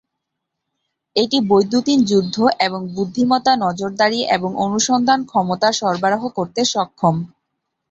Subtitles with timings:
[1.15, 2.35] এটি বৈদ্যুতিন যুদ্ধ
[2.59, 7.15] এবং বুদ্ধিমত্তা, নজরদারি এবং অনুসন্ধান ক্ষমতা সরবরাহ করতে সক্ষম।